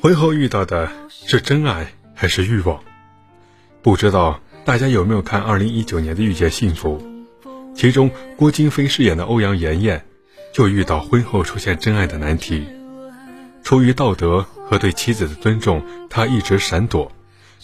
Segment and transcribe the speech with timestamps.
[0.00, 2.82] 婚后遇到的是真爱还是欲望？
[3.82, 6.98] 不知道大家有没有看二零一九年的《遇见幸福》，
[7.76, 10.02] 其中郭京飞饰演的欧阳妍妍，
[10.54, 12.66] 就遇到婚后出现真爱的难题。
[13.62, 17.12] 出于道德和对妻子的尊重，他一直闪躲，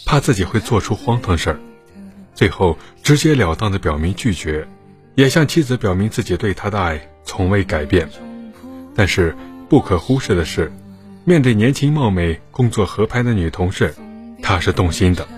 [0.04, 1.60] 怕自己会做出荒唐事儿。
[2.34, 4.68] 最后直截了当的表明拒绝，
[5.14, 8.06] 也向妻子表明自己对他的爱从未改变。
[8.94, 9.34] 但是
[9.70, 10.70] 不可忽视的是。
[11.24, 13.94] 面对年轻貌美、工作合拍的女同事，
[14.42, 15.28] 他是动心的。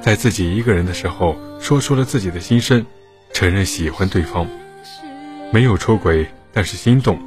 [0.00, 2.86] 在自己一个人的时候，说出了自己的心声，
[3.32, 4.48] 承认喜欢对方，
[5.52, 7.20] 没有出轨，但是心动，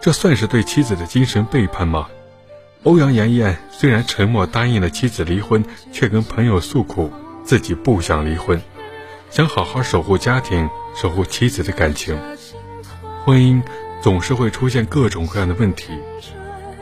[0.00, 2.08] 这算是对妻子的精神背叛吗？
[2.82, 7.12] 欧阳妍妍虽然沉默答应了妻子离婚，却跟朋友诉苦，
[7.44, 8.60] 自己不想离婚，
[9.30, 12.18] 想好好守护家庭，守护妻子的感情。
[13.24, 13.62] 婚姻
[14.02, 15.92] 总是会出现各种各样的问题。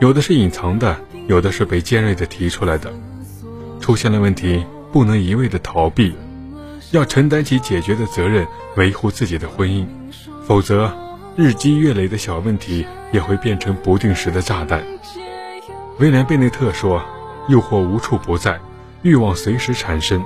[0.01, 2.91] 有的是隐藏的，有的是被尖锐的提出来的。
[3.79, 6.15] 出现了问题，不能一味的逃避，
[6.89, 9.85] 要承担起解决的责任，维护自己的婚姻。
[10.43, 10.91] 否则，
[11.35, 14.83] 日积月累的小问题也会变成不定时的炸弹。
[15.99, 17.03] 威廉贝内特说
[17.47, 18.59] ：“诱惑无处不在，
[19.03, 20.25] 欲望随时产生，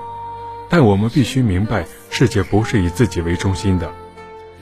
[0.70, 3.92] 但我们必须明白，世界不是以自己为中心的。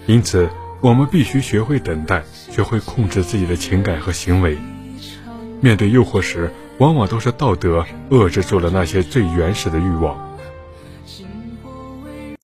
[0.08, 0.50] 因此，
[0.82, 4.58] 我们必须学会等待，学会控制自己的情感和行为。”
[5.64, 10.33] 面对诱惑时，往往都是道德遏制住了那些最原始的欲望。